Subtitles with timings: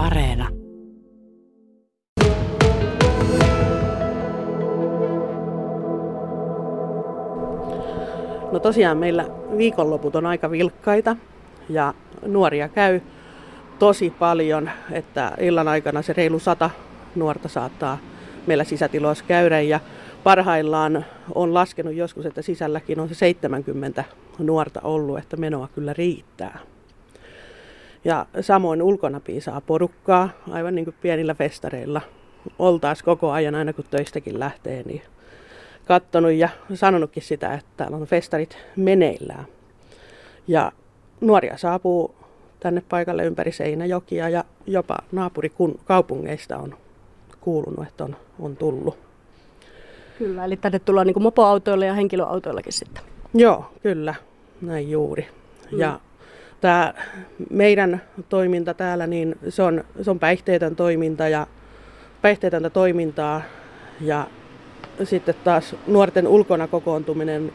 [0.00, 0.48] Areena.
[8.52, 9.26] No tosiaan meillä
[9.56, 11.16] viikonloput on aika vilkkaita
[11.68, 11.94] ja
[12.26, 13.00] nuoria käy
[13.78, 16.70] tosi paljon, että illan aikana se reilu sata
[17.14, 17.98] nuorta saattaa
[18.46, 19.80] meillä sisätiloissa käydä ja
[20.24, 21.04] parhaillaan
[21.34, 24.04] on laskenut joskus, että sisälläkin on se 70
[24.38, 26.58] nuorta ollut, että menoa kyllä riittää.
[28.04, 32.00] Ja samoin ulkona piisaa porukkaa, aivan niin kuin pienillä festareilla.
[32.58, 35.02] Oltaas koko ajan aina kun töistäkin lähtee, niin
[35.84, 39.46] kattonut ja sanonutkin sitä, että täällä on festarit meneillään.
[40.48, 40.72] Ja
[41.20, 42.14] nuoria saapuu
[42.60, 46.74] tänne paikalle ympäri Seinäjokia ja jopa naapurikaupungeista on
[47.40, 48.98] kuulunut, että on, on tullut.
[50.18, 53.02] Kyllä, eli tänne tullaan niin mopoautoilla ja henkilöautoillakin sitten.
[53.34, 54.14] Joo, kyllä,
[54.60, 55.26] näin juuri.
[55.72, 55.78] Mm.
[55.78, 56.00] Ja
[56.60, 56.94] tämä
[57.50, 61.46] meidän toiminta täällä, niin se on, se on päihteetön toiminta ja
[62.22, 63.42] päihteetöntä toimintaa
[64.00, 64.26] ja
[65.04, 67.52] sitten taas nuorten ulkona kokoontuminen,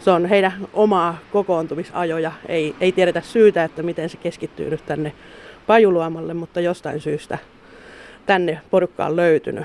[0.00, 2.32] se on heidän omaa kokoontumisajoja.
[2.48, 5.12] Ei, ei tiedetä syytä, että miten se keskittyy nyt tänne
[5.66, 7.38] Pajuluomalle, mutta jostain syystä
[8.26, 9.64] tänne porukka on löytynyt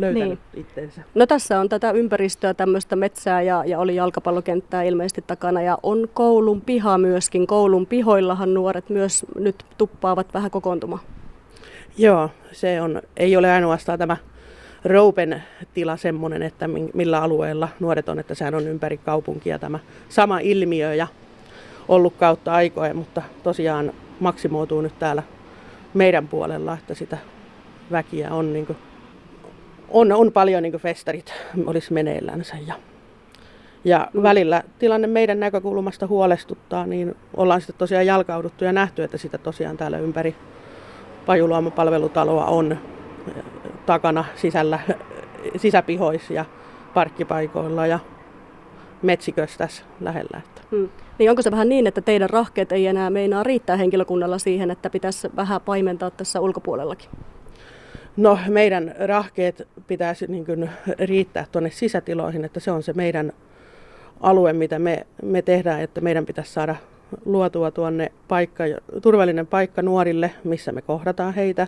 [0.00, 0.66] löytänyt niin.
[0.66, 1.02] itsensä.
[1.14, 6.08] No tässä on tätä ympäristöä, tämmöistä metsää ja, ja oli jalkapallokenttää ilmeisesti takana ja on
[6.14, 7.46] koulun piha myöskin.
[7.46, 11.02] Koulun pihoillahan nuoret myös nyt tuppaavat vähän kokoontumaan.
[11.98, 14.16] Joo, se on, ei ole ainoastaan tämä
[14.84, 15.42] Roupen
[15.74, 20.94] tila semmoinen, että millä alueella nuoret on, että sehän on ympäri kaupunkia tämä sama ilmiö
[20.94, 21.06] ja
[21.88, 25.22] ollut kautta aikoja, mutta tosiaan maksimoituu nyt täällä
[25.94, 27.18] meidän puolella, että sitä
[27.90, 28.78] väkiä on, niin kuin,
[29.90, 31.34] on, on paljon niin festarit
[31.66, 32.56] olisi meneillänsä.
[32.66, 32.74] Ja,
[33.84, 39.38] ja välillä tilanne meidän näkökulmasta huolestuttaa, niin ollaan sitten tosiaan jalkauduttu ja nähty, että sitä
[39.38, 40.34] tosiaan täällä ympäri
[41.26, 42.78] Pajuluoma-palvelutaloa on
[43.86, 44.78] takana sisällä,
[45.56, 46.44] sisäpihoissa ja
[46.94, 47.98] parkkipaikoilla ja
[49.02, 50.38] metsikössä tässä lähellä.
[50.38, 50.62] Että.
[50.70, 50.88] Hmm.
[51.18, 54.90] Niin onko se vähän niin, että teidän rahkeet ei enää meinaa riittää henkilökunnalla siihen, että
[54.90, 57.10] pitäisi vähän paimentaa tässä ulkopuolellakin?
[58.18, 63.32] No meidän rahkeet pitäisi niin kuin riittää tuonne sisätiloihin, että se on se meidän
[64.20, 66.76] alue, mitä me, me tehdään, että meidän pitäisi saada
[67.24, 68.64] luotua tuonne paikka,
[69.02, 71.66] turvallinen paikka nuorille, missä me kohdataan heitä,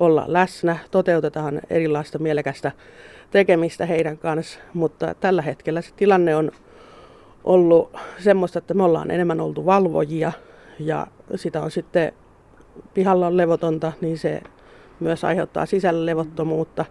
[0.00, 2.72] olla läsnä, toteutetaan erilaista mielekästä
[3.30, 6.50] tekemistä heidän kanssa, mutta tällä hetkellä se tilanne on
[7.44, 10.32] ollut semmoista, että me ollaan enemmän oltu valvojia
[10.78, 12.12] ja sitä on sitten
[12.94, 14.42] pihalla on levotonta, niin se
[15.00, 16.84] myös aiheuttaa sisällä levottomuutta,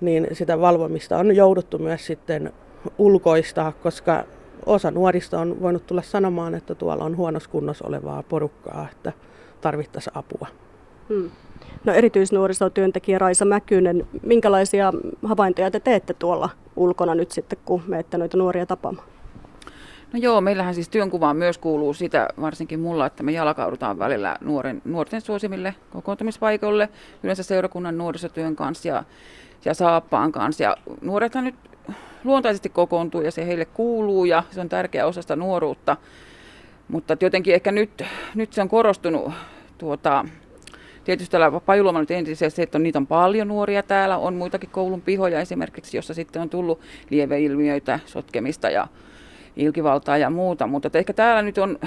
[0.00, 2.52] niin sitä valvomista on jouduttu myös sitten
[2.98, 4.24] ulkoistaa, koska
[4.66, 9.12] osa nuorista on voinut tulla sanomaan, että tuolla on huonossa kunnossa olevaa porukkaa, että
[9.60, 10.46] tarvittaisiin apua.
[11.08, 11.30] Hmm.
[11.84, 18.36] No erityisnuorisotyöntekijä Raisa Mäkynen, minkälaisia havaintoja te teette tuolla ulkona nyt sitten, kun menette noita
[18.36, 19.06] nuoria tapaamaan?
[20.12, 24.82] No joo, meillähän siis työnkuvaan myös kuuluu sitä, varsinkin mulla, että me jalkaudutaan välillä nuoren,
[24.84, 26.88] nuorten suosimille kokoontumispaikoille,
[27.22, 29.04] yleensä seurakunnan nuorisotyön kanssa ja,
[29.64, 30.62] ja saappaan kanssa.
[30.62, 31.54] Ja nuorethan nyt
[32.24, 35.96] luontaisesti kokoontuu ja se heille kuuluu ja se on tärkeä osa sitä nuoruutta.
[36.88, 38.02] Mutta jotenkin ehkä nyt,
[38.34, 39.32] nyt se on korostunut
[39.78, 40.24] tuota,
[41.04, 45.00] Tietysti täällä Pajuloma nyt ensisijaisesti, että on, niitä on paljon nuoria täällä, on muitakin koulun
[45.00, 48.88] pihoja esimerkiksi, jossa sitten on tullut lieveilmiöitä, sotkemista ja
[49.60, 51.78] ilkivaltaa ja muuta, mutta ehkä täällä nyt on,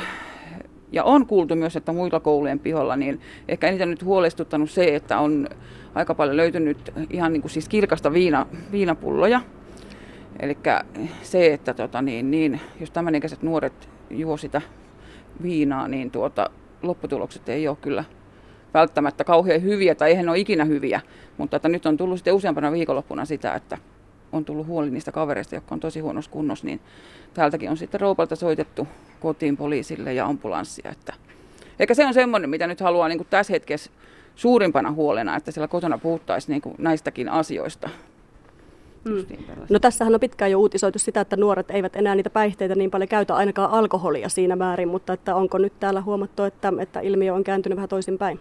[0.91, 5.19] ja on kuultu myös, että muilla koulujen piholla, niin ehkä eniten nyt huolestuttanut se, että
[5.19, 5.47] on
[5.95, 9.41] aika paljon löytynyt ihan niin kuin siis kirkasta viina, viinapulloja.
[10.39, 10.57] Eli
[11.21, 14.61] se, että tota niin, niin, jos ikäiset nuoret juo sitä
[15.43, 16.49] viinaa, niin tuota,
[16.83, 18.03] lopputulokset ei ole kyllä
[18.73, 21.01] välttämättä kauhean hyviä, tai eihän ne ole ikinä hyviä,
[21.37, 23.77] mutta että nyt on tullut sitten useampana viikonloppuna sitä, että
[24.33, 26.79] on tullut huoli niistä kavereista, jotka on tosi huonossa kunnossa, niin
[27.33, 28.87] täältäkin on sitten roupalta soitettu
[29.19, 30.91] kotiin poliisille ja ambulanssia.
[30.91, 31.13] Että
[31.79, 33.91] eikä se on semmoinen, mitä nyt haluaa niin kuin tässä hetkessä
[34.35, 37.89] suurimpana huolena, että siellä kotona puhuttaisiin niin kuin näistäkin asioista.
[39.05, 39.25] Mm.
[39.69, 43.07] No tässähän on pitkään jo uutisoitu sitä, että nuoret eivät enää niitä päihteitä niin paljon
[43.07, 47.43] käytä, ainakaan alkoholia siinä määrin, mutta että onko nyt täällä huomattu, että, että ilmiö on
[47.43, 48.39] kääntynyt vähän toisinpäin?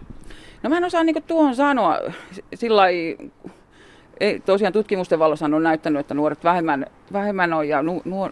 [0.63, 1.99] No mä en osaa niin tuohon sanoa
[2.55, 2.83] sillä
[4.23, 8.31] ei, tosiaan tutkimusten valossa on näyttänyt, että nuoret vähemmän, vähemmän on ja nu, nuor,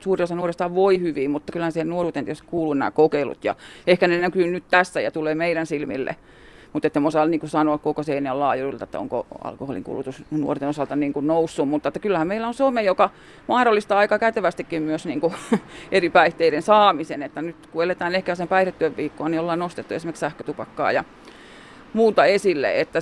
[0.00, 3.54] suuri osa nuorista voi hyvin, mutta kyllä siihen nuoruuteen tietysti kuuluu nämä kokeilut ja
[3.86, 6.16] ehkä ne näkyy nyt tässä ja tulee meidän silmille.
[6.72, 11.12] Mutta että osaa niin sanoa koko seinän laajuudelta, että onko alkoholin kulutus nuorten osalta niin
[11.12, 11.68] kuin noussut.
[11.68, 13.10] Mutta että kyllähän meillä on some, joka
[13.48, 15.34] mahdollistaa aika kätevästikin myös niin kuin
[15.92, 17.22] eri päihteiden saamisen.
[17.22, 21.04] Että nyt kun eletään ehkä sen päihdetyön viikkoa, niin ollaan nostettu esimerkiksi sähkötupakkaa ja
[21.92, 22.98] muuta esille, että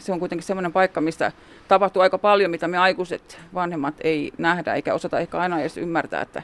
[0.00, 1.32] se on kuitenkin semmoinen paikka, mistä
[1.68, 6.22] tapahtuu aika paljon, mitä me aikuiset vanhemmat ei nähdä, eikä osata ehkä aina edes ymmärtää,
[6.22, 6.42] että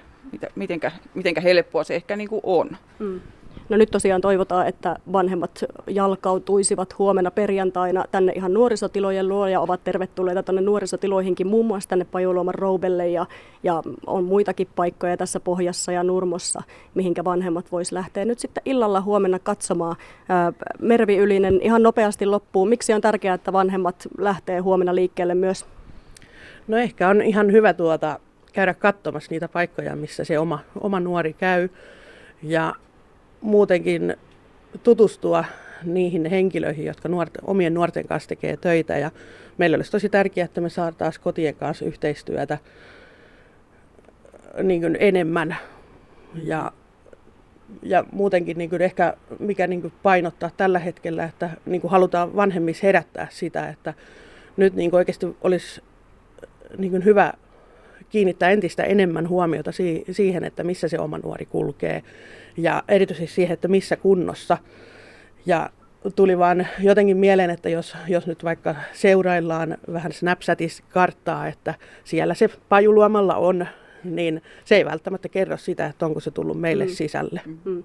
[0.55, 2.77] mitenkä, mitenkä helppoa se ehkä niin kuin on.
[2.99, 3.21] Mm.
[3.69, 9.85] No nyt tosiaan toivotaan, että vanhemmat jalkautuisivat huomenna perjantaina tänne ihan nuorisotilojen luo ja ovat
[9.85, 13.27] tervetulleita tänne nuorisotiloihinkin, muun muassa tänne Pajuluoman Roubelle ja,
[13.63, 16.63] ja on muitakin paikkoja tässä Pohjassa ja Nurmossa,
[16.95, 19.97] mihinkä vanhemmat vois lähteä nyt sitten illalla huomenna katsomaan.
[20.79, 22.67] Mervi Ylinen ihan nopeasti loppuu.
[22.67, 25.67] Miksi on tärkeää, että vanhemmat lähtee huomenna liikkeelle myös?
[26.69, 28.19] No ehkä on ihan hyvä tuota
[28.53, 31.69] käydä katsomassa niitä paikkoja, missä se oma, oma nuori käy.
[32.43, 32.75] Ja
[33.41, 34.17] muutenkin
[34.83, 35.45] tutustua
[35.85, 38.99] niihin henkilöihin, jotka nuorten, omien nuorten kanssa tekee töitä.
[38.99, 39.11] Ja
[39.59, 42.59] meillä olisi tosi tärkeää, että me saataisiin kotien kanssa yhteistyötä
[44.63, 45.57] niin kuin enemmän.
[46.43, 46.73] Ja,
[47.83, 52.37] ja muutenkin niin kuin ehkä mikä niin kuin painottaa tällä hetkellä, että niin kuin halutaan
[52.37, 53.95] vanhemmissa herättää sitä, että
[54.57, 55.83] nyt niin kuin oikeasti olisi
[56.79, 57.33] niin kuin hyvä
[58.11, 59.71] kiinnittää entistä enemmän huomiota
[60.11, 62.03] siihen, että missä se oma nuori kulkee
[62.57, 64.59] ja erityisesti siihen, että missä kunnossa.
[65.47, 65.71] Ja
[66.17, 71.75] tuli vaan jotenkin mieleen, että jos, jos nyt vaikka seuraillaan vähän Snapchatissa karttaa, että
[72.05, 73.67] siellä se pajuluomalla on,
[74.05, 76.91] niin se ei välttämättä kerro sitä, että onko se tullut meille mm.
[76.91, 77.41] sisälle.
[77.65, 77.83] Mm.